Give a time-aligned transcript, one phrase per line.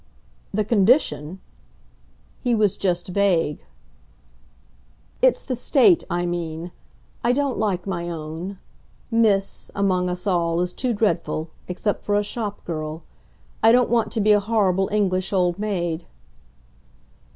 [0.51, 1.39] "The condition?"
[2.43, 3.59] He was just vague.
[5.21, 6.71] "It's the state, I mean.
[7.23, 8.57] I don't like my own.
[9.11, 13.03] 'Miss,' among us all, is too dreadful except for a shopgirl.
[13.61, 16.07] I don't want to be a horrible English old maid."